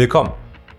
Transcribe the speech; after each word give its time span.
Willkommen 0.00 0.32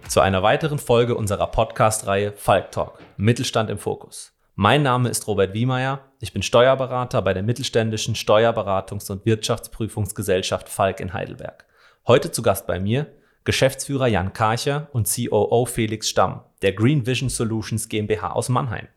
zu 0.08 0.20
einer 0.20 0.42
weiteren 0.42 0.80
Folge 0.80 1.14
unserer 1.14 1.46
Podcast-Reihe 1.46 2.32
Falk 2.32 2.72
Talk 2.72 2.98
Mittelstand 3.18 3.70
im 3.70 3.78
Fokus. 3.78 4.34
Mein 4.56 4.82
Name 4.82 5.10
ist 5.10 5.28
Robert 5.28 5.54
Wiemeyer. 5.54 6.12
Ich 6.22 6.34
bin 6.34 6.42
Steuerberater 6.42 7.22
bei 7.22 7.36
der 7.36 7.44
mittelständischen 7.44 8.16
Steuerberatungs- 8.16 9.12
und 9.12 9.24
Wirtschaftsprüfungsgesellschaft 9.24 10.68
Falk 10.68 11.00
in 11.00 11.14
Heidelberg. 11.14 11.68
Heute 12.08 12.32
zu 12.32 12.42
Gast 12.42 12.66
bei 12.66 12.80
mir 12.80 13.14
Geschäftsführer 13.44 14.08
Jan 14.08 14.34
Karcher 14.34 14.88
und 14.92 15.08
COO 15.08 15.68
Felix 15.68 16.10
Stamm 16.10 16.42
der 16.64 16.74
Green 16.74 17.06
Vision 17.06 17.30
Solutions 17.30 17.90
GmbH 17.90 18.32
aus 18.32 18.50
Mannheim. 18.50 18.88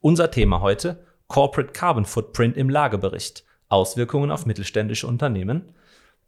Unser 0.00 0.30
Thema 0.30 0.62
heute 0.62 1.04
Corporate 1.28 1.74
Carbon 1.74 2.06
Footprint 2.06 2.56
im 2.56 2.70
Lagebericht. 2.70 3.44
Auswirkungen 3.68 4.30
auf 4.30 4.46
mittelständische 4.46 5.06
Unternehmen. 5.06 5.74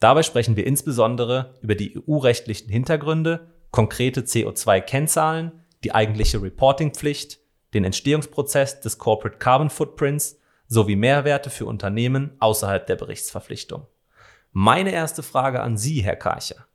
Dabei 0.00 0.22
sprechen 0.22 0.56
wir 0.56 0.66
insbesondere 0.66 1.54
über 1.60 1.74
die 1.74 1.98
EU-rechtlichen 1.98 2.70
Hintergründe, 2.70 3.48
konkrete 3.70 4.22
CO2-Kennzahlen, 4.22 5.52
die 5.84 5.92
eigentliche 5.92 6.40
Reportingpflicht, 6.40 7.40
den 7.74 7.84
Entstehungsprozess 7.84 8.80
des 8.80 8.98
Corporate 8.98 9.38
Carbon 9.38 9.70
Footprints 9.70 10.38
sowie 10.68 10.96
Mehrwerte 10.96 11.50
für 11.50 11.66
Unternehmen 11.66 12.32
außerhalb 12.38 12.86
der 12.86 12.96
Berichtsverpflichtung. 12.96 13.86
Meine 14.52 14.92
erste 14.92 15.22
Frage 15.22 15.60
an 15.60 15.76
Sie, 15.76 16.00
Herr 16.00 16.16
Karcher. 16.16 16.66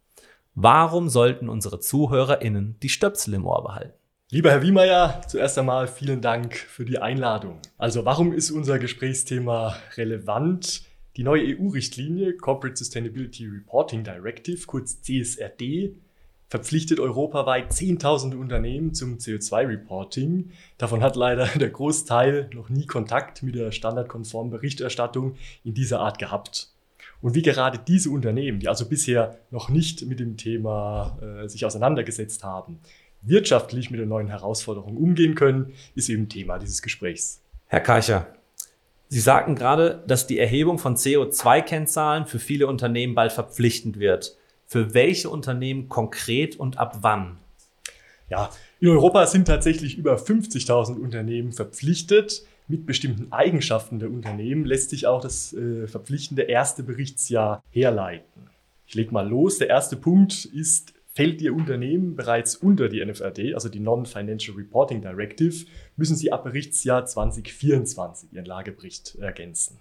Warum 0.55 1.09
sollten 1.09 1.49
unsere 1.49 1.79
ZuhörerInnen 1.79 2.77
die 2.81 2.89
Stöpsel 2.89 3.33
im 3.33 3.45
Ohr 3.45 3.63
behalten? 3.63 3.97
Lieber 4.29 4.51
Herr 4.51 4.61
Wiemeyer, 4.61 5.21
zuerst 5.27 5.57
einmal 5.57 5.87
vielen 5.87 6.21
Dank 6.21 6.55
für 6.55 6.85
die 6.85 6.99
Einladung. 6.99 7.59
Also 7.77 8.05
warum 8.05 8.33
ist 8.33 8.51
unser 8.51 8.79
Gesprächsthema 8.79 9.75
relevant? 9.95 10.83
Die 11.15 11.23
neue 11.23 11.55
EU-Richtlinie 11.55 12.37
Corporate 12.37 12.75
Sustainability 12.75 13.45
Reporting 13.45 14.03
Directive, 14.03 14.65
kurz 14.65 14.99
CSRD, 15.03 15.93
verpflichtet 16.47 16.99
europaweit 16.99 17.71
Zehntausende 17.71 18.35
Unternehmen 18.37 18.95
zum 18.95 19.17
CO2-Reporting. 19.17 20.49
Davon 20.79 21.03
hat 21.03 21.15
leider 21.15 21.45
der 21.59 21.69
Großteil 21.69 22.49
noch 22.55 22.69
nie 22.69 22.87
Kontakt 22.87 23.43
mit 23.43 23.53
der 23.53 23.71
standardkonformen 23.71 24.51
Berichterstattung 24.51 25.35
in 25.63 25.75
dieser 25.75 25.99
Art 25.99 26.17
gehabt. 26.17 26.69
Und 27.21 27.35
wie 27.35 27.43
gerade 27.43 27.77
diese 27.77 28.09
Unternehmen, 28.09 28.59
die 28.59 28.67
also 28.67 28.85
bisher 28.87 29.37
noch 29.51 29.69
nicht 29.69 30.05
mit 30.07 30.19
dem 30.19 30.35
Thema 30.35 31.19
äh, 31.21 31.47
sich 31.47 31.63
auseinandergesetzt 31.63 32.43
haben, 32.43 32.79
wirtschaftlich 33.21 33.91
mit 33.91 33.99
den 33.99 34.09
neuen 34.09 34.29
Herausforderungen 34.29 34.97
umgehen 34.97 35.35
können, 35.35 35.73
ist 35.93 36.09
eben 36.09 36.27
Thema 36.27 36.57
dieses 36.57 36.81
Gesprächs. 36.81 37.39
Herr 37.67 37.81
Karcher, 37.81 38.33
Sie 39.13 39.19
sagten 39.19 39.53
gerade, 39.53 40.03
dass 40.07 40.25
die 40.25 40.39
Erhebung 40.39 40.79
von 40.79 40.95
CO2-Kennzahlen 40.95 42.25
für 42.25 42.39
viele 42.39 42.65
Unternehmen 42.65 43.13
bald 43.13 43.31
verpflichtend 43.31 43.99
wird. 43.99 44.35
Für 44.65 44.95
welche 44.95 45.29
Unternehmen 45.29 45.87
konkret 45.87 46.55
und 46.55 46.79
ab 46.79 46.97
wann? 47.01 47.37
Ja, 48.27 48.49
in 48.79 48.87
Europa 48.87 49.27
sind 49.27 49.45
tatsächlich 49.45 49.99
über 49.99 50.15
50.000 50.15 50.99
Unternehmen 50.99 51.51
verpflichtet. 51.51 52.41
Mit 52.67 52.87
bestimmten 52.87 53.31
Eigenschaften 53.31 53.99
der 53.99 54.09
Unternehmen 54.09 54.65
lässt 54.65 54.89
sich 54.89 55.05
auch 55.05 55.21
das 55.21 55.53
äh, 55.53 55.85
verpflichtende 55.85 56.41
erste 56.41 56.81
Berichtsjahr 56.81 57.61
herleiten. 57.69 58.49
Ich 58.87 58.95
lege 58.95 59.13
mal 59.13 59.29
los. 59.29 59.59
Der 59.59 59.69
erste 59.69 59.95
Punkt 59.95 60.45
ist 60.45 60.92
Fällt 61.15 61.43
Ihr 61.43 61.53
Unternehmen 61.53 62.15
bereits 62.15 62.55
unter 62.55 62.89
die 62.89 63.05
NFRD, 63.05 63.53
also 63.53 63.69
die 63.69 63.79
Non-Financial 63.79 64.57
Reporting 64.57 65.01
Directive, 65.01 65.67
müssen 65.95 66.15
Sie 66.15 66.31
ab 66.31 66.43
Berichtsjahr 66.43 67.05
2024 67.05 68.33
Ihren 68.33 68.45
Lagebericht 68.45 69.13
ergänzen. 69.15 69.77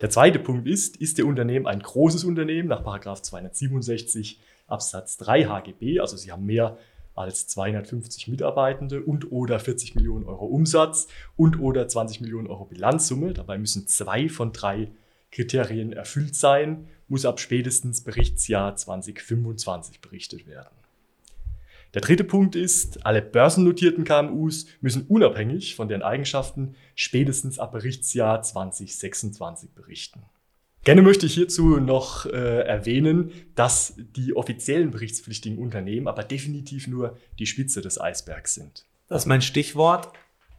Der 0.00 0.08
zweite 0.08 0.38
Punkt 0.38 0.66
ist, 0.66 0.96
ist 0.96 1.18
Ihr 1.18 1.26
Unternehmen 1.26 1.66
ein 1.66 1.80
großes 1.80 2.24
Unternehmen 2.24 2.68
nach 2.68 2.82
267 2.82 4.40
Absatz 4.66 5.18
3 5.18 5.44
HGB, 5.44 6.00
also 6.00 6.16
Sie 6.16 6.32
haben 6.32 6.46
mehr 6.46 6.78
als 7.14 7.46
250 7.48 8.28
Mitarbeitende 8.28 9.02
und 9.02 9.30
oder 9.30 9.60
40 9.60 9.94
Millionen 9.94 10.24
Euro 10.24 10.46
Umsatz 10.46 11.06
und 11.36 11.60
oder 11.60 11.86
20 11.86 12.22
Millionen 12.22 12.46
Euro 12.46 12.64
Bilanzsumme. 12.64 13.34
Dabei 13.34 13.58
müssen 13.58 13.86
zwei 13.88 14.30
von 14.30 14.54
drei 14.54 14.90
Kriterien 15.30 15.92
erfüllt 15.92 16.34
sein 16.34 16.88
muss 17.12 17.26
ab 17.26 17.40
spätestens 17.40 18.00
Berichtsjahr 18.00 18.74
2025 18.74 20.00
berichtet 20.00 20.46
werden. 20.46 20.74
Der 21.92 22.00
dritte 22.00 22.24
Punkt 22.24 22.56
ist, 22.56 23.04
alle 23.04 23.20
börsennotierten 23.20 24.04
KMUs 24.04 24.64
müssen 24.80 25.04
unabhängig 25.08 25.74
von 25.74 25.88
deren 25.88 26.00
Eigenschaften 26.00 26.74
spätestens 26.94 27.58
ab 27.58 27.72
Berichtsjahr 27.72 28.40
2026 28.40 29.72
berichten. 29.74 30.22
Gerne 30.84 31.02
möchte 31.02 31.26
ich 31.26 31.34
hierzu 31.34 31.76
noch 31.76 32.24
äh, 32.24 32.62
erwähnen, 32.62 33.30
dass 33.56 33.92
die 34.16 34.34
offiziellen 34.34 34.90
berichtspflichtigen 34.90 35.58
Unternehmen 35.58 36.08
aber 36.08 36.24
definitiv 36.24 36.88
nur 36.88 37.18
die 37.38 37.46
Spitze 37.46 37.82
des 37.82 38.00
Eisbergs 38.00 38.54
sind. 38.54 38.86
Das 39.08 39.24
ist 39.24 39.26
mein 39.26 39.42
Stichwort. 39.42 40.14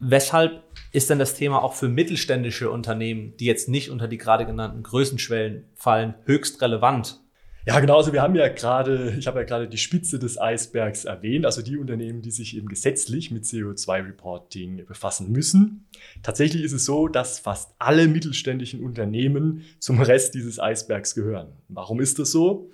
Weshalb 0.06 0.64
ist 0.92 1.10
denn 1.10 1.20
das 1.20 1.36
Thema 1.36 1.64
auch 1.64 1.74
für 1.74 1.88
mittelständische 1.88 2.70
Unternehmen, 2.70 3.38
die 3.38 3.46
jetzt 3.46 3.70
nicht 3.70 3.90
unter 3.90 4.08
die 4.08 4.18
gerade 4.18 4.46
genannten 4.46 4.84
Größenschwellen 4.84 5.66
fallen, 5.76 6.16
höchst 6.26 6.62
relevant? 6.62 7.22
Ja, 7.66 7.80
genau. 7.80 7.96
Also 7.96 8.12
wir 8.12 8.22
haben 8.22 8.36
ja 8.36 8.50
gerade, 8.50 9.16
ich 9.18 9.26
habe 9.28 9.40
ja 9.40 9.46
gerade 9.46 9.70
die 9.70 9.78
Spitze 9.78 10.20
des 10.20 10.38
Eisbergs 10.40 11.06
erwähnt, 11.06 11.46
also 11.46 11.62
die 11.62 11.78
Unternehmen, 11.78 12.22
die 12.22 12.32
sich 12.32 12.58
eben 12.58 12.68
gesetzlich 12.68 13.32
mit 13.32 13.46
CO2-Reporting 13.46 14.86
befassen 14.86 15.32
müssen. 15.32 15.88
Tatsächlich 16.22 16.64
ist 16.64 16.74
es 16.74 16.84
so, 16.84 17.08
dass 17.08 17.40
fast 17.40 17.74
alle 17.80 18.10
mittelständischen 18.10 18.84
Unternehmen 18.84 19.64
zum 19.80 20.02
Rest 20.02 20.36
dieses 20.36 20.60
Eisbergs 20.60 21.16
gehören. 21.16 21.54
Warum 21.70 22.02
ist 22.02 22.20
das 22.20 22.32
so? 22.32 22.70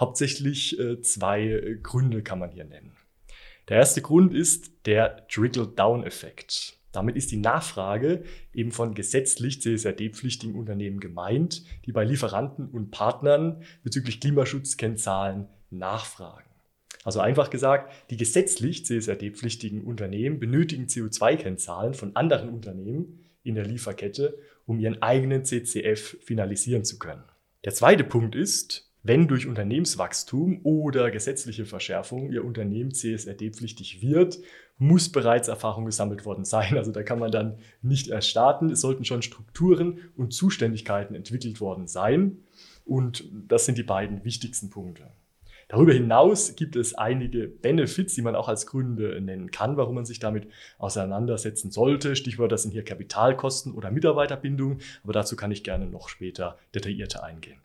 Hauptsächlich 0.00 0.80
äh, 0.80 1.00
zwei 1.00 1.78
Gründe 1.80 2.22
kann 2.22 2.40
man 2.40 2.50
hier 2.50 2.64
nennen. 2.64 2.90
Der 3.68 3.78
erste 3.78 4.02
Grund 4.02 4.34
ist 4.34 4.86
der 4.86 5.26
Trickle-Down-Effekt. 5.28 6.78
Damit 6.90 7.16
ist 7.16 7.30
die 7.30 7.38
Nachfrage 7.38 8.24
eben 8.52 8.70
von 8.70 8.94
gesetzlich 8.94 9.62
CSRD-pflichtigen 9.62 10.54
Unternehmen 10.54 11.00
gemeint, 11.00 11.64
die 11.86 11.92
bei 11.92 12.04
Lieferanten 12.04 12.68
und 12.68 12.90
Partnern 12.90 13.62
bezüglich 13.82 14.20
Klimaschutzkennzahlen 14.20 15.48
nachfragen. 15.70 16.50
Also 17.04 17.20
einfach 17.20 17.50
gesagt, 17.50 17.92
die 18.10 18.16
gesetzlich 18.16 18.84
CSRD-pflichtigen 18.84 19.82
Unternehmen 19.82 20.38
benötigen 20.38 20.86
CO2-Kennzahlen 20.86 21.94
von 21.94 22.14
anderen 22.14 22.50
Unternehmen 22.50 23.20
in 23.42 23.54
der 23.54 23.66
Lieferkette, 23.66 24.38
um 24.66 24.78
ihren 24.78 25.02
eigenen 25.02 25.44
CCF 25.44 26.18
finalisieren 26.20 26.84
zu 26.84 26.98
können. 26.98 27.24
Der 27.64 27.72
zweite 27.72 28.04
Punkt 28.04 28.34
ist, 28.34 28.91
wenn 29.02 29.26
durch 29.26 29.46
Unternehmenswachstum 29.46 30.60
oder 30.62 31.10
gesetzliche 31.10 31.64
Verschärfung 31.64 32.30
Ihr 32.30 32.44
Unternehmen 32.44 32.92
CSRD-pflichtig 32.92 34.00
wird, 34.00 34.38
muss 34.78 35.10
bereits 35.10 35.48
Erfahrung 35.48 35.86
gesammelt 35.86 36.24
worden 36.24 36.44
sein. 36.44 36.76
Also 36.76 36.92
da 36.92 37.02
kann 37.02 37.18
man 37.18 37.32
dann 37.32 37.58
nicht 37.82 38.08
erst 38.08 38.28
starten. 38.28 38.70
Es 38.70 38.80
sollten 38.80 39.04
schon 39.04 39.22
Strukturen 39.22 39.98
und 40.16 40.32
Zuständigkeiten 40.32 41.14
entwickelt 41.14 41.60
worden 41.60 41.88
sein. 41.88 42.38
Und 42.84 43.24
das 43.48 43.66
sind 43.66 43.78
die 43.78 43.82
beiden 43.82 44.24
wichtigsten 44.24 44.70
Punkte. 44.70 45.08
Darüber 45.68 45.94
hinaus 45.94 46.54
gibt 46.54 46.76
es 46.76 46.94
einige 46.94 47.48
Benefits, 47.48 48.14
die 48.14 48.22
man 48.22 48.36
auch 48.36 48.48
als 48.48 48.66
Gründe 48.66 49.18
nennen 49.20 49.50
kann, 49.50 49.76
warum 49.76 49.94
man 49.94 50.04
sich 50.04 50.18
damit 50.18 50.46
auseinandersetzen 50.78 51.70
sollte. 51.70 52.14
Stichwort, 52.14 52.52
das 52.52 52.62
sind 52.62 52.72
hier 52.72 52.84
Kapitalkosten 52.84 53.72
oder 53.72 53.90
Mitarbeiterbindung, 53.90 54.78
aber 55.02 55.12
dazu 55.14 55.34
kann 55.34 55.50
ich 55.50 55.64
gerne 55.64 55.86
noch 55.86 56.08
später 56.08 56.58
detaillierter 56.74 57.24
eingehen. 57.24 57.58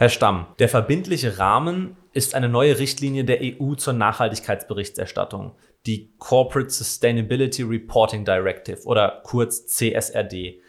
Herr 0.00 0.08
Stamm, 0.08 0.46
der 0.58 0.70
verbindliche 0.70 1.38
Rahmen 1.38 1.94
ist 2.14 2.34
eine 2.34 2.48
neue 2.48 2.78
Richtlinie 2.78 3.22
der 3.26 3.40
EU 3.42 3.74
zur 3.74 3.92
Nachhaltigkeitsberichterstattung, 3.92 5.52
die 5.84 6.14
Corporate 6.16 6.70
Sustainability 6.70 7.64
Reporting 7.64 8.24
Directive 8.24 8.86
oder 8.86 9.20
kurz 9.24 9.66
CSRD. 9.66 10.62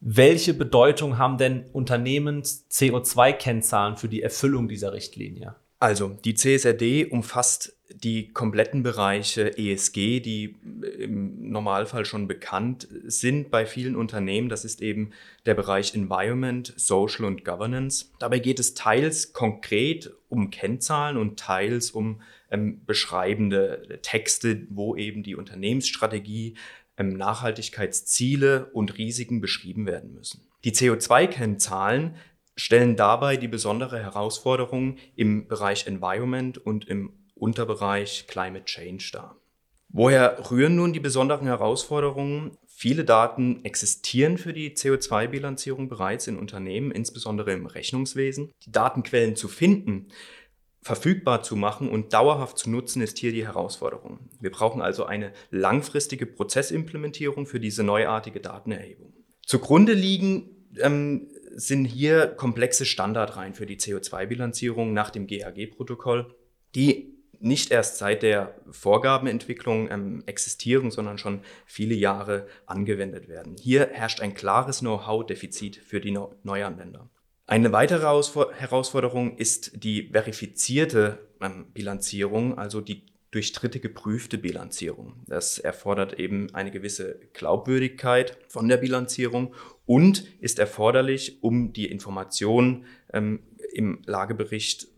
Welche 0.00 0.54
Bedeutung 0.54 1.18
haben 1.18 1.36
denn 1.36 1.66
Unternehmens 1.74 2.64
CO2-Kennzahlen 2.70 3.98
für 3.98 4.08
die 4.08 4.22
Erfüllung 4.22 4.68
dieser 4.68 4.94
Richtlinie? 4.94 5.54
Also, 5.80 6.16
die 6.24 6.32
CSRD 6.32 7.12
umfasst 7.12 7.77
die 7.90 8.28
kompletten 8.28 8.82
Bereiche 8.82 9.56
ESG, 9.56 10.20
die 10.20 10.56
im 10.98 11.50
Normalfall 11.50 12.04
schon 12.04 12.28
bekannt 12.28 12.86
sind 13.04 13.50
bei 13.50 13.64
vielen 13.64 13.96
Unternehmen. 13.96 14.48
Das 14.48 14.64
ist 14.64 14.82
eben 14.82 15.10
der 15.46 15.54
Bereich 15.54 15.94
Environment, 15.94 16.72
Social 16.76 17.24
und 17.24 17.44
Governance. 17.44 18.06
Dabei 18.18 18.40
geht 18.40 18.60
es 18.60 18.74
teils 18.74 19.32
konkret 19.32 20.12
um 20.28 20.50
Kennzahlen 20.50 21.16
und 21.16 21.38
teils 21.38 21.90
um 21.90 22.20
ähm, 22.50 22.84
beschreibende 22.84 23.98
Texte, 24.02 24.66
wo 24.70 24.94
eben 24.94 25.22
die 25.22 25.34
Unternehmensstrategie, 25.34 26.54
ähm, 26.98 27.16
Nachhaltigkeitsziele 27.16 28.66
und 28.66 28.98
Risiken 28.98 29.40
beschrieben 29.40 29.86
werden 29.86 30.12
müssen. 30.12 30.42
Die 30.64 30.72
CO2-Kennzahlen 30.72 32.16
stellen 32.56 32.96
dabei 32.96 33.36
die 33.36 33.48
besondere 33.48 34.02
Herausforderung 34.02 34.96
im 35.14 35.46
Bereich 35.46 35.86
Environment 35.86 36.58
und 36.58 36.88
im 36.88 37.12
Unterbereich 37.38 38.26
Climate 38.26 38.64
Change 38.64 39.10
dar. 39.12 39.36
Woher 39.90 40.50
rühren 40.50 40.76
nun 40.76 40.92
die 40.92 41.00
besonderen 41.00 41.46
Herausforderungen? 41.46 42.58
Viele 42.66 43.04
Daten 43.04 43.64
existieren 43.64 44.36
für 44.36 44.52
die 44.52 44.76
CO2-Bilanzierung 44.76 45.88
bereits 45.88 46.26
in 46.26 46.36
Unternehmen, 46.36 46.90
insbesondere 46.90 47.52
im 47.52 47.66
Rechnungswesen. 47.66 48.52
Die 48.66 48.72
Datenquellen 48.72 49.34
zu 49.34 49.48
finden 49.48 50.08
verfügbar 50.88 51.42
zu 51.42 51.54
machen 51.54 51.90
und 51.90 52.14
dauerhaft 52.14 52.56
zu 52.56 52.70
nutzen, 52.70 53.02
ist 53.02 53.18
hier 53.18 53.32
die 53.32 53.46
Herausforderung. 53.46 54.20
Wir 54.40 54.50
brauchen 54.50 54.80
also 54.80 55.04
eine 55.04 55.32
langfristige 55.50 56.24
Prozessimplementierung 56.24 57.46
für 57.46 57.60
diese 57.60 57.82
neuartige 57.82 58.40
Datenerhebung. 58.40 59.12
Zugrunde 59.44 59.92
liegen 59.92 60.48
ähm, 60.78 61.28
sind 61.54 61.84
hier 61.84 62.26
komplexe 62.26 62.86
Standardreihen 62.86 63.54
für 63.54 63.66
die 63.66 63.76
CO2-Bilanzierung 63.76 64.94
nach 64.94 65.10
dem 65.10 65.26
GHG-Protokoll, 65.26 66.34
die 66.74 67.17
nicht 67.40 67.70
erst 67.70 67.98
seit 67.98 68.22
der 68.22 68.54
Vorgabenentwicklung 68.70 69.90
ähm, 69.90 70.22
existieren, 70.26 70.90
sondern 70.90 71.18
schon 71.18 71.40
viele 71.66 71.94
Jahre 71.94 72.46
angewendet 72.66 73.28
werden. 73.28 73.56
Hier 73.60 73.88
herrscht 73.92 74.20
ein 74.20 74.34
klares 74.34 74.80
Know-how-Defizit 74.80 75.76
für 75.76 76.00
die 76.00 76.10
no 76.10 76.34
Neuanwender. 76.42 77.08
Eine 77.46 77.72
weitere 77.72 78.02
Herausforderung 78.02 79.36
ist 79.36 79.82
die 79.82 80.10
verifizierte 80.10 81.18
ähm, 81.40 81.66
Bilanzierung, 81.72 82.58
also 82.58 82.80
die 82.80 83.06
durch 83.30 83.52
Dritte 83.52 83.80
geprüfte 83.80 84.38
Bilanzierung. 84.38 85.22
Das 85.26 85.58
erfordert 85.58 86.18
eben 86.18 86.54
eine 86.54 86.70
gewisse 86.70 87.20
Glaubwürdigkeit 87.34 88.38
von 88.48 88.68
der 88.68 88.78
Bilanzierung 88.78 89.54
und 89.86 90.24
ist 90.40 90.58
erforderlich, 90.58 91.42
um 91.42 91.72
die 91.72 91.90
Informationen 91.90 92.86
ähm, 93.12 93.40
im 93.72 94.02
Lagebericht 94.06 94.88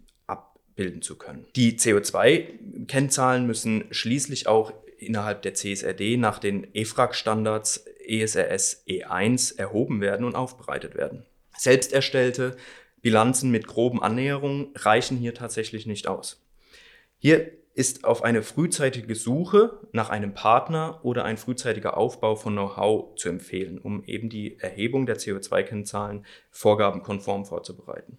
abbilden 0.80 1.02
zu 1.02 1.16
können. 1.16 1.46
Die 1.56 1.78
CO2-Kennzahlen 1.78 3.46
müssen 3.46 3.84
schließlich 3.90 4.46
auch 4.46 4.72
innerhalb 4.98 5.42
der 5.42 5.54
CSRD 5.54 6.16
nach 6.16 6.38
den 6.38 6.74
EFRAG-Standards 6.74 7.84
ESRS 8.06 8.84
E1 8.88 9.58
erhoben 9.58 10.00
werden 10.00 10.24
und 10.24 10.34
aufbereitet 10.34 10.94
werden. 10.94 11.24
Selbst 11.56 11.92
erstellte 11.92 12.56
Bilanzen 13.02 13.50
mit 13.50 13.66
groben 13.66 14.02
Annäherungen 14.02 14.68
reichen 14.74 15.18
hier 15.18 15.34
tatsächlich 15.34 15.86
nicht 15.86 16.06
aus. 16.06 16.42
Hier 17.18 17.52
ist 17.74 18.04
auf 18.04 18.24
eine 18.24 18.42
frühzeitige 18.42 19.14
Suche 19.14 19.78
nach 19.92 20.08
einem 20.10 20.34
Partner 20.34 21.00
oder 21.02 21.24
ein 21.24 21.36
frühzeitiger 21.36 21.96
Aufbau 21.96 22.36
von 22.36 22.54
Know-how 22.54 23.14
zu 23.16 23.28
empfehlen, 23.28 23.78
um 23.78 24.02
eben 24.04 24.28
die 24.28 24.58
Erhebung 24.58 25.06
der 25.06 25.18
CO2-Kennzahlen 25.18 26.24
vorgabenkonform 26.50 27.44
vorzubereiten. 27.44 28.18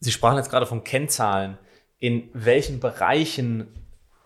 Sie 0.00 0.12
sprachen 0.12 0.38
jetzt 0.38 0.50
gerade 0.50 0.66
von 0.66 0.84
Kennzahlen. 0.84 1.58
In 2.00 2.28
welchen 2.32 2.80
Bereichen 2.80 3.68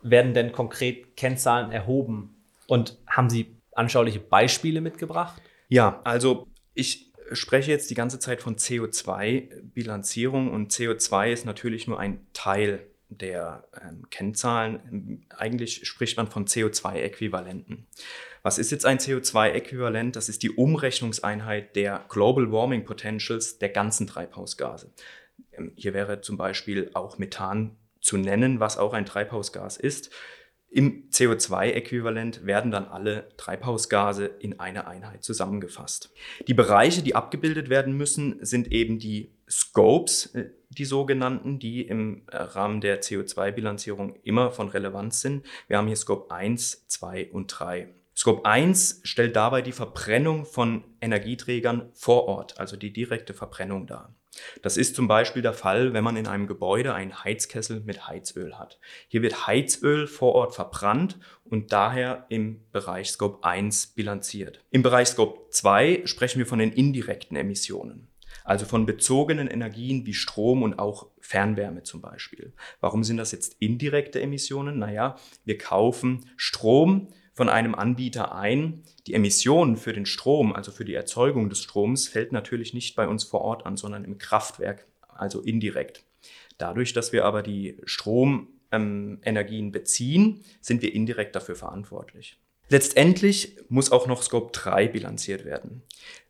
werden 0.02 0.32
denn 0.32 0.52
konkret 0.52 1.16
Kennzahlen 1.16 1.72
erhoben? 1.72 2.36
Und 2.66 2.98
haben 3.06 3.28
Sie 3.28 3.56
anschauliche 3.72 4.20
Beispiele 4.20 4.80
mitgebracht? 4.80 5.42
Ja, 5.68 6.00
also 6.04 6.46
ich 6.74 7.12
spreche 7.32 7.70
jetzt 7.70 7.90
die 7.90 7.94
ganze 7.94 8.18
Zeit 8.18 8.40
von 8.40 8.56
CO2-Bilanzierung 8.56 10.50
und 10.52 10.72
CO2 10.72 11.32
ist 11.32 11.46
natürlich 11.46 11.86
nur 11.86 11.98
ein 11.98 12.26
Teil 12.32 12.86
der 13.08 13.64
ähm, 13.82 14.04
Kennzahlen. 14.10 15.26
Eigentlich 15.36 15.86
spricht 15.86 16.16
man 16.16 16.26
von 16.26 16.46
CO2-Äquivalenten. 16.46 17.86
Was 18.42 18.58
ist 18.58 18.70
jetzt 18.70 18.84
ein 18.84 18.98
CO2-Äquivalent? 18.98 20.16
Das 20.16 20.28
ist 20.28 20.42
die 20.42 20.50
Umrechnungseinheit 20.50 21.76
der 21.76 22.04
Global 22.08 22.52
Warming 22.52 22.84
Potentials 22.84 23.58
der 23.58 23.70
ganzen 23.70 24.06
Treibhausgase. 24.06 24.92
Ähm, 25.52 25.72
hier 25.76 25.94
wäre 25.94 26.20
zum 26.20 26.36
Beispiel 26.36 26.90
auch 26.94 27.18
Methan 27.18 27.76
zu 28.00 28.16
nennen, 28.16 28.60
was 28.60 28.78
auch 28.78 28.92
ein 28.92 29.06
Treibhausgas 29.06 29.76
ist. 29.76 30.10
Im 30.74 31.08
CO2-Äquivalent 31.10 32.46
werden 32.46 32.72
dann 32.72 32.86
alle 32.86 33.28
Treibhausgase 33.36 34.26
in 34.26 34.58
eine 34.58 34.88
Einheit 34.88 35.22
zusammengefasst. 35.22 36.12
Die 36.48 36.54
Bereiche, 36.54 37.00
die 37.02 37.14
abgebildet 37.14 37.68
werden 37.68 37.96
müssen, 37.96 38.44
sind 38.44 38.72
eben 38.72 38.98
die 38.98 39.30
Scopes, 39.48 40.34
äh, 40.34 40.50
die 40.70 40.84
sogenannten, 40.84 41.60
die 41.60 41.82
im 41.82 42.22
äh, 42.26 42.38
Rahmen 42.38 42.80
der 42.80 43.02
CO2-Bilanzierung 43.02 44.16
immer 44.24 44.50
von 44.50 44.68
Relevanz 44.68 45.20
sind. 45.20 45.46
Wir 45.68 45.78
haben 45.78 45.86
hier 45.86 45.96
Scope 45.96 46.34
1, 46.34 46.88
2 46.88 47.30
und 47.30 47.46
3. 47.46 47.94
Scope 48.16 48.44
1 48.44 49.00
stellt 49.04 49.36
dabei 49.36 49.62
die 49.62 49.70
Verbrennung 49.72 50.44
von 50.44 50.82
Energieträgern 51.00 51.90
vor 51.94 52.26
Ort, 52.26 52.58
also 52.58 52.76
die 52.76 52.92
direkte 52.92 53.32
Verbrennung 53.34 53.86
dar. 53.86 54.14
Das 54.62 54.76
ist 54.76 54.96
zum 54.96 55.08
Beispiel 55.08 55.42
der 55.42 55.52
Fall, 55.52 55.92
wenn 55.92 56.04
man 56.04 56.16
in 56.16 56.26
einem 56.26 56.46
Gebäude 56.46 56.94
einen 56.94 57.24
Heizkessel 57.24 57.80
mit 57.80 58.08
Heizöl 58.08 58.58
hat. 58.58 58.78
Hier 59.08 59.22
wird 59.22 59.46
Heizöl 59.46 60.06
vor 60.06 60.34
Ort 60.34 60.54
verbrannt 60.54 61.18
und 61.44 61.72
daher 61.72 62.26
im 62.28 62.60
Bereich 62.72 63.10
Scope 63.10 63.44
1 63.44 63.88
bilanziert. 63.88 64.64
Im 64.70 64.82
Bereich 64.82 65.08
Scope 65.08 65.50
2 65.50 66.02
sprechen 66.04 66.38
wir 66.38 66.46
von 66.46 66.58
den 66.58 66.72
indirekten 66.72 67.36
Emissionen 67.36 68.08
also 68.44 68.66
von 68.66 68.84
bezogenen 68.84 69.48
Energien 69.48 70.06
wie 70.06 70.14
Strom 70.14 70.62
und 70.62 70.78
auch 70.78 71.08
Fernwärme 71.20 71.82
zum 71.82 72.02
Beispiel. 72.02 72.52
Warum 72.80 73.02
sind 73.02 73.16
das 73.16 73.32
jetzt 73.32 73.56
indirekte 73.58 74.20
Emissionen? 74.20 74.78
Naja, 74.78 75.16
wir 75.44 75.56
kaufen 75.56 76.26
Strom 76.36 77.08
von 77.34 77.48
einem 77.48 77.74
Anbieter 77.74 78.34
ein. 78.34 78.84
Die 79.06 79.14
Emissionen 79.14 79.76
für 79.76 79.92
den 79.92 80.06
Strom, 80.06 80.54
also 80.54 80.70
für 80.70 80.84
die 80.84 80.94
Erzeugung 80.94 81.50
des 81.50 81.62
Stroms, 81.62 82.08
fällt 82.08 82.32
natürlich 82.32 82.72
nicht 82.72 82.96
bei 82.96 83.06
uns 83.06 83.24
vor 83.24 83.42
Ort 83.42 83.66
an, 83.66 83.76
sondern 83.76 84.04
im 84.04 84.18
Kraftwerk, 84.18 84.86
also 85.08 85.42
indirekt. 85.42 86.04
Dadurch, 86.56 86.92
dass 86.92 87.12
wir 87.12 87.24
aber 87.24 87.42
die 87.42 87.76
Stromenergien 87.84 89.66
ähm, 89.66 89.72
beziehen, 89.72 90.44
sind 90.60 90.80
wir 90.80 90.94
indirekt 90.94 91.34
dafür 91.34 91.56
verantwortlich. 91.56 92.38
Letztendlich 92.68 93.56
muss 93.68 93.92
auch 93.92 94.06
noch 94.06 94.22
Scope 94.22 94.52
3 94.52 94.88
bilanziert 94.88 95.44
werden. 95.44 95.82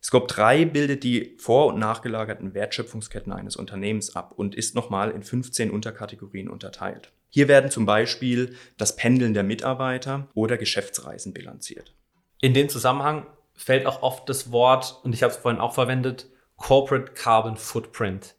Scope 0.03 0.27
3 0.27 0.65
bildet 0.67 1.05
die 1.05 1.37
vor- 1.39 1.67
und 1.67 1.79
nachgelagerten 1.79 2.55
Wertschöpfungsketten 2.55 3.33
eines 3.33 3.57
Unternehmens 3.57 4.15
ab 4.17 4.33
und 4.37 4.55
ist 4.55 4.75
nochmal 4.75 5.11
in 5.11 5.23
15 5.23 5.71
Unterkategorien 5.71 6.49
unterteilt. 6.49 7.13
Hier 7.31 7.49
werden 7.49 7.71
zum 7.71 7.87
Beispiel 7.87 8.57
das 8.77 8.97
Pendeln 8.97 9.35
der 9.35 9.43
Mitarbeiter 9.43 10.29
oder 10.35 10.57
Geschäftsreisen 10.57 11.33
bilanziert. 11.33 11.95
In 12.41 12.55
dem 12.55 12.69
Zusammenhang 12.69 13.27
fällt 13.55 13.87
auch 13.87 14.03
oft 14.03 14.29
das 14.29 14.53
Wort, 14.53 15.01
und 15.05 15.15
ich 15.15 15.23
habe 15.23 15.33
es 15.33 15.39
vorhin 15.39 15.61
auch 15.61 15.75
verwendet, 15.75 16.27
Corporate 16.57 17.13
Carbon 17.13 17.57
Footprint. 17.57 18.35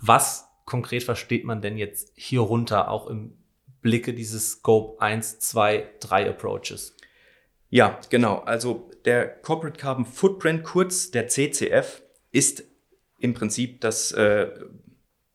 Was 0.00 0.48
konkret 0.64 1.02
versteht 1.02 1.44
man 1.44 1.62
denn 1.62 1.76
jetzt 1.76 2.12
hierunter, 2.16 2.90
auch 2.90 3.08
im 3.08 3.36
Blicke 3.80 4.14
dieses 4.14 4.52
Scope 4.52 5.00
1, 5.00 5.40
2, 5.40 5.86
3 6.00 6.30
Approaches? 6.30 6.96
Ja, 7.72 7.98
genau. 8.10 8.40
Also 8.40 8.90
der 9.06 9.26
Corporate 9.26 9.80
Carbon 9.80 10.04
Footprint, 10.04 10.62
kurz 10.62 11.10
der 11.10 11.28
CCF, 11.28 12.02
ist 12.30 12.64
im 13.18 13.32
Prinzip 13.32 13.80
das 13.80 14.12
äh, 14.12 14.50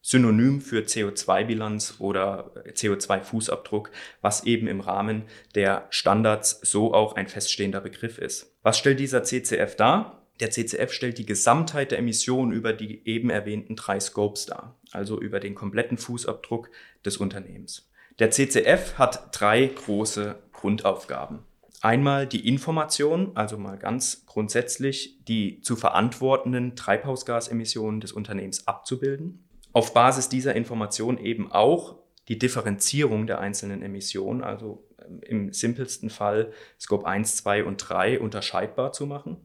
Synonym 0.04 0.62
für 0.62 0.82
CO2-Bilanz 0.82 1.96
oder 1.98 2.52
CO2-Fußabdruck, 2.68 3.90
was 4.22 4.44
eben 4.44 4.68
im 4.68 4.82
Rahmen 4.82 5.24
der 5.56 5.88
Standards 5.90 6.60
so 6.62 6.94
auch 6.94 7.16
ein 7.16 7.28
feststehender 7.28 7.82
Begriff 7.82 8.20
ist. 8.20 8.56
Was 8.62 8.78
stellt 8.78 9.00
dieser 9.00 9.24
CCF 9.24 9.76
dar? 9.76 10.28
Der 10.40 10.52
CCF 10.52 10.92
stellt 10.92 11.18
die 11.18 11.26
Gesamtheit 11.26 11.90
der 11.90 11.98
Emissionen 11.98 12.52
über 12.52 12.72
die 12.72 13.02
eben 13.08 13.32
erwähnten 13.32 13.76
drei 13.76 14.00
Scopes 14.00 14.46
dar, 14.46 14.80
also 14.92 15.20
über 15.20 15.40
den 15.40 15.56
kompletten 15.56 15.98
Fußabdruck 15.98 16.70
des 17.04 17.18
Unternehmens. 17.18 17.90
Der 18.20 18.30
CCF 18.30 19.00
hat 19.00 19.30
drei 19.32 19.66
große 19.66 20.36
Grundaufgaben. 20.54 21.47
Einmal 21.82 22.26
die 22.26 22.48
Information, 22.48 23.32
also 23.36 23.58
mal 23.58 23.78
ganz 23.78 24.26
grundsätzlich 24.26 25.24
die 25.28 25.62
zu 25.62 25.76
verantwortenden 25.76 26.76
Treibhausgasemissionen 26.76 28.02
des 28.02 28.14
Unternehmens 28.14 28.68
abzubilden. 28.68 29.48
Auf 29.74 29.94
Basis 29.94 30.28
dieser 30.28 30.56
Information 30.56 31.20
eben 31.20 31.52
auch 31.52 31.98
die 32.28 32.40
Differenzierung 32.40 33.28
der 33.28 33.40
einzelnen 33.40 33.84
Emissionen, 33.84 34.44
also 34.44 34.88
ähm, 35.06 35.22
im 35.22 35.54
simpelsten 35.54 36.10
Fall 36.10 36.52
Scope 36.80 37.06
1, 37.06 37.38
2 37.38 37.64
und 37.64 37.78
3 37.78 38.20
unterscheidbar 38.20 38.92
zu 38.92 39.06
machen. 39.06 39.38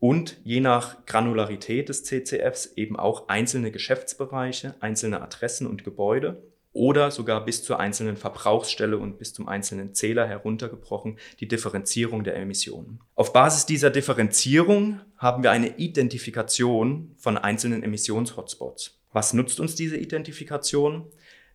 Und 0.00 0.38
je 0.44 0.60
nach 0.60 1.04
Granularität 1.06 1.88
des 1.88 2.04
CCFs 2.04 2.72
eben 2.76 2.96
auch 2.96 3.28
einzelne 3.28 3.70
Geschäftsbereiche, 3.70 4.74
einzelne 4.80 5.20
Adressen 5.20 5.66
und 5.66 5.84
Gebäude 5.84 6.42
oder 6.72 7.10
sogar 7.10 7.44
bis 7.44 7.64
zur 7.64 7.80
einzelnen 7.80 8.16
Verbrauchsstelle 8.16 8.98
und 8.98 9.18
bis 9.18 9.32
zum 9.32 9.48
einzelnen 9.48 9.94
Zähler 9.94 10.26
heruntergebrochen 10.26 11.18
die 11.40 11.48
Differenzierung 11.48 12.24
der 12.24 12.36
Emissionen. 12.36 13.00
Auf 13.14 13.32
Basis 13.32 13.66
dieser 13.66 13.90
Differenzierung 13.90 15.00
haben 15.16 15.42
wir 15.42 15.50
eine 15.50 15.78
Identifikation 15.78 17.14
von 17.16 17.38
einzelnen 17.38 17.82
Emissionshotspots. 17.82 19.00
Was 19.12 19.32
nutzt 19.32 19.60
uns 19.60 19.74
diese 19.74 19.96
Identifikation? 19.96 21.06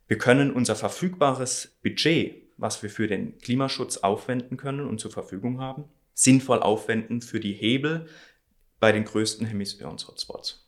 Wir 0.08 0.18
können 0.18 0.52
unser 0.52 0.76
verfügbares 0.76 1.78
Budget, 1.82 2.44
was 2.58 2.84
wir 2.84 2.90
für 2.90 3.08
den 3.08 3.38
Klimaschutz 3.38 3.98
aufwenden 3.98 4.58
können 4.58 4.88
und 4.88 5.00
zur 5.00 5.12
Verfügung 5.12 5.60
haben, 5.60 5.86
sinnvoll 6.14 6.60
aufwenden 6.60 7.22
für 7.22 7.40
die 7.40 7.54
Hebel 7.54 8.08
bei 8.80 8.92
den 8.92 9.06
größten 9.06 9.48
Emissionshotspots. 9.48 10.63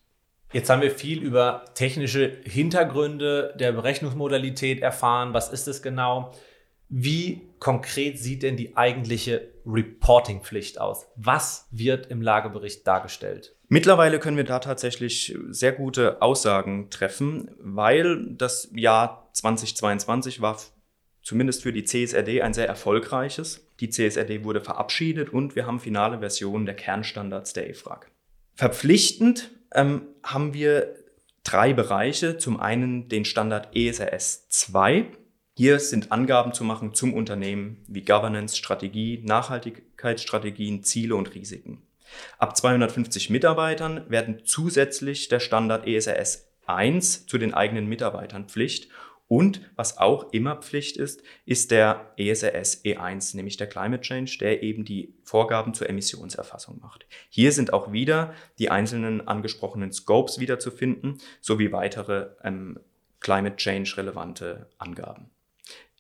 Jetzt 0.56 0.70
haben 0.70 0.82
wir 0.82 0.92
viel 0.92 1.22
über 1.22 1.66
technische 1.74 2.38
Hintergründe 2.46 3.54
der 3.60 3.74
Berechnungsmodalität 3.74 4.82
erfahren. 4.82 5.34
Was 5.34 5.52
ist 5.52 5.68
es 5.68 5.82
genau? 5.82 6.34
Wie 6.88 7.42
konkret 7.60 8.20
sieht 8.20 8.42
denn 8.42 8.56
die 8.56 8.78
eigentliche 8.78 9.50
Reporting-Pflicht 9.66 10.80
aus? 10.80 11.08
Was 11.18 11.68
wird 11.72 12.06
im 12.08 12.22
Lagebericht 12.22 12.88
dargestellt? 12.88 13.54
Mittlerweile 13.68 14.18
können 14.18 14.38
wir 14.38 14.46
da 14.46 14.60
tatsächlich 14.60 15.38
sehr 15.50 15.74
gute 15.74 16.22
Aussagen 16.22 16.90
treffen, 16.90 17.52
weil 17.60 18.26
das 18.38 18.70
Jahr 18.74 19.30
2022 19.34 20.40
war 20.40 20.58
zumindest 21.22 21.64
für 21.64 21.74
die 21.74 21.84
CSRD 21.84 22.44
ein 22.44 22.54
sehr 22.54 22.70
erfolgreiches. 22.70 23.68
Die 23.82 23.90
CSRD 23.90 24.46
wurde 24.46 24.62
verabschiedet 24.62 25.34
und 25.34 25.58
wir 25.58 25.66
haben 25.68 25.82
finale 25.82 26.20
Versionen 26.20 26.66
der 26.66 26.76
Kernstandards 26.78 27.52
der 27.52 27.70
EFRAG. 27.70 28.10
Verpflichtend 28.54 29.52
ähm, 29.76 30.08
haben 30.24 30.54
wir 30.54 30.96
drei 31.44 31.74
Bereiche. 31.74 32.38
Zum 32.38 32.60
einen 32.60 33.08
den 33.10 33.26
Standard 33.26 33.76
ESRS 33.76 34.50
2. 34.50 35.06
Hier 35.58 35.80
sind 35.80 36.12
Angaben 36.12 36.54
zu 36.54 36.64
machen 36.64 36.94
zum 36.94 37.14
Unternehmen 37.14 37.84
wie 37.88 38.02
Governance, 38.02 38.58
Strategie, 38.58 39.22
Nachhaltigkeitsstrategien, 39.24 40.84
Ziele 40.84 41.16
und 41.16 41.34
Risiken. 41.34 41.82
Ab 42.38 42.58
250 42.58 43.30
Mitarbeitern 43.30 44.10
werden 44.10 44.42
zusätzlich 44.44 45.30
der 45.30 45.40
Standard 45.40 45.88
ESRS 45.88 46.48
1 46.66 47.28
zu 47.28 47.38
den 47.38 47.54
eigenen 47.54 47.88
Mitarbeitern 47.88 48.46
Pflicht 48.46 48.90
und 49.28 49.62
was 49.76 49.98
auch 49.98 50.32
immer 50.34 50.58
Pflicht 50.58 50.98
ist, 50.98 51.24
ist 51.46 51.72
der 51.72 52.14
ESRS 52.18 52.86
E1, 52.86 53.36
nämlich 53.36 53.58
der 53.58 53.68
Climate 53.68 54.02
Change, 54.02 54.38
der 54.40 54.62
eben 54.62 54.86
die 54.86 55.16
Vorgaben 55.24 55.74
zur 55.74 55.90
Emissionserfassung 55.90 56.80
macht. 56.80 57.08
Hier 57.30 57.52
sind 57.52 57.74
auch 57.74 57.92
wieder 57.92 58.36
die 58.60 58.70
einzelnen 58.70 59.28
angesprochenen 59.28 59.92
Scopes 59.92 60.40
wiederzufinden, 60.40 61.18
sowie 61.42 61.72
weitere 61.72 62.30
ähm, 62.44 62.80
Climate 63.20 63.56
Change 63.56 63.98
relevante 63.98 64.70
Angaben. 64.78 65.32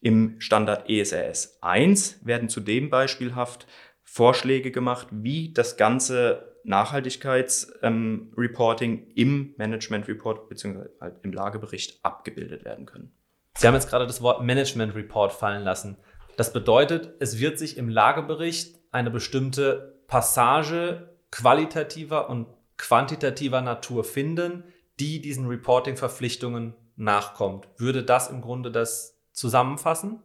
Im 0.01 0.39
Standard 0.39 0.88
ESRS 0.88 1.58
1 1.62 2.25
werden 2.25 2.48
zudem 2.48 2.91
beispielhaft 2.91 3.65
Vorschläge 4.03 4.70
gemacht, 4.70 5.08
wie 5.10 5.51
das 5.51 5.77
ganze 5.77 6.55
Nachhaltigkeitsreporting 6.65 8.91
ähm, 8.91 9.07
im 9.15 9.55
Management 9.57 10.07
Report 10.07 10.48
bzw. 10.50 10.89
Halt 11.00 11.15
im 11.24 11.34
Lagebericht 11.34 12.00
abgebildet 12.03 12.65
werden 12.65 12.86
können. 12.86 13.12
Sie 13.57 13.67
haben 13.67 13.75
jetzt 13.75 13.89
gerade 13.89 14.07
das 14.07 14.22
Wort 14.22 14.43
Management 14.43 14.95
Report 14.95 15.31
fallen 15.31 15.63
lassen. 15.63 15.95
Das 16.38 16.51
bedeutet, 16.51 17.13
es 17.19 17.39
wird 17.39 17.57
sich 17.57 17.77
im 17.77 17.88
Lagebericht 17.88 18.77
eine 18.91 19.12
bestimmte 19.12 20.01
Passage 20.07 21.15
qualitativer 21.31 22.29
und 22.29 22.48
quantitativer 22.77 23.62
Natur 23.62 24.03
finden, 24.03 24.65
die 25.00 25.22
diesen 25.22 25.48
Reporting-Verpflichtungen 25.48 26.75
nachkommt. 26.95 27.67
Würde 27.77 28.03
das 28.03 28.29
im 28.29 28.41
Grunde 28.41 28.72
das 28.72 29.19
zusammenfassen? 29.31 30.24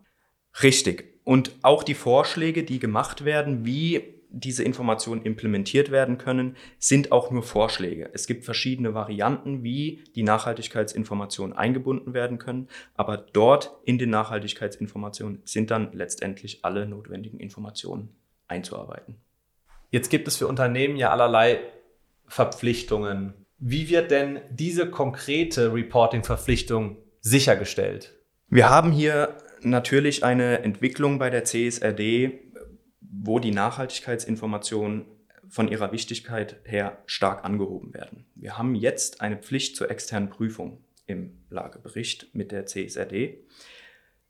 Richtig. 0.63 1.21
Und 1.25 1.53
auch 1.63 1.83
die 1.83 1.95
Vorschläge, 1.95 2.65
die 2.65 2.79
gemacht 2.79 3.25
werden, 3.25 3.65
wie 3.65 4.20
diese 4.33 4.63
Informationen 4.63 5.23
implementiert 5.23 5.91
werden 5.91 6.19
können, 6.19 6.57
sind 6.79 7.13
auch 7.13 7.31
nur 7.31 7.43
Vorschläge. 7.43 8.11
Es 8.13 8.27
gibt 8.27 8.45
verschiedene 8.45 8.95
Varianten, 8.95 9.63
wie 9.63 10.05
die 10.15 10.23
Nachhaltigkeitsinformationen 10.23 11.57
eingebunden 11.57 12.15
werden 12.15 12.39
können, 12.39 12.69
aber 12.95 13.17
dort 13.17 13.73
in 13.85 13.99
den 13.99 14.11
Nachhaltigkeitsinformationen 14.11 15.43
sind 15.45 15.71
dann 15.71 15.93
letztendlich 15.93 16.65
alle 16.65 16.87
notwendigen 16.87 17.41
Informationen 17.41 18.11
einzuarbeiten. 18.49 19.17
Jetzt 19.91 20.11
gibt 20.11 20.29
es 20.29 20.37
für 20.37 20.47
Unternehmen 20.47 20.97
ja 20.97 21.11
allerlei 21.11 21.61
Verpflichtungen. 22.27 23.35
Wie 23.59 23.91
wird 23.91 24.11
denn 24.11 24.41
diese 24.51 24.89
konkrete 24.89 25.75
Reporting-Verpflichtung 25.75 26.97
sichergestellt? 27.21 28.15
Wir 28.49 28.71
haben 28.71 28.93
hier 28.93 29.37
natürlich 29.63 30.25
eine 30.25 30.63
Entwicklung 30.63 31.19
bei 31.19 31.31
der 31.31 31.45
CSRD, 31.45 32.50
wo 33.11 33.39
die 33.39 33.51
Nachhaltigkeitsinformationen 33.51 35.07
von 35.49 35.69
ihrer 35.69 35.93
Wichtigkeit 35.93 36.61
her 36.65 37.03
stark 37.07 37.45
angehoben 37.45 37.93
werden. 37.93 38.25
Wir 38.37 38.57
haben 38.57 38.75
jetzt 38.75 39.21
eine 39.21 39.37
Pflicht 39.37 39.77
zur 39.77 39.91
externen 39.91 40.31
Prüfung 40.31 40.85
im 41.07 41.33
Lagebericht 41.51 42.35
mit 42.35 42.53
der 42.53 42.67
CSRD. 42.67 43.39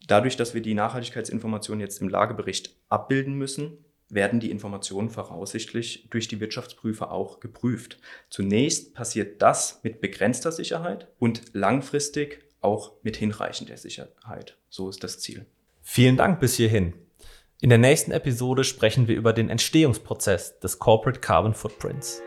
Dadurch, 0.06 0.36
dass 0.36 0.54
wir 0.54 0.62
die 0.62 0.74
Nachhaltigkeitsinformationen 0.74 1.80
jetzt 1.80 2.00
im 2.00 2.08
Lagebericht 2.08 2.74
abbilden 2.88 3.34
müssen, 3.34 3.84
werden 4.08 4.40
die 4.40 4.50
Informationen 4.50 5.10
voraussichtlich 5.10 6.08
durch 6.10 6.26
die 6.26 6.40
Wirtschaftsprüfer 6.40 7.12
auch 7.12 7.38
geprüft. 7.38 7.98
Zunächst 8.28 8.94
passiert 8.94 9.42
das 9.42 9.80
mit 9.82 10.00
begrenzter 10.00 10.52
Sicherheit 10.52 11.08
und 11.18 11.42
langfristig 11.52 12.44
auch 12.60 12.92
mit 13.02 13.16
hinreichender 13.16 13.76
Sicherheit. 13.76 14.56
So 14.68 14.88
ist 14.88 15.04
das 15.04 15.20
Ziel. 15.20 15.46
Vielen 15.82 16.16
Dank 16.16 16.40
bis 16.40 16.56
hierhin. 16.56 16.94
In 17.62 17.68
der 17.68 17.76
nächsten 17.76 18.10
Episode 18.10 18.64
sprechen 18.64 19.06
wir 19.06 19.16
über 19.16 19.34
den 19.34 19.50
Entstehungsprozess 19.50 20.58
des 20.60 20.78
Corporate 20.78 21.20
Carbon 21.20 21.52
Footprints. 21.52 22.22